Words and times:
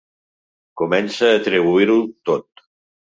Comença 0.81 1.29
a 1.33 1.35
atribuir-ho 1.41 1.99
tot. 2.31 2.65